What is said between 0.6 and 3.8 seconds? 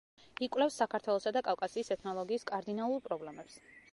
საქართველოსა და კავკასიის ეთნოლოგიის კარდინალურ პრობლემებს.